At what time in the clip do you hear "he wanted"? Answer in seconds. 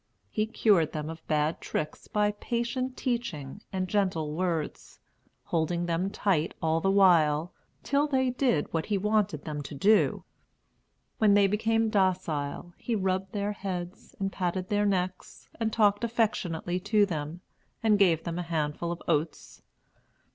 8.87-9.45